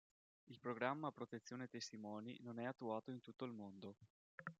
[0.45, 3.97] Il programma protezione testimoni non è attuato in tutto il mondo.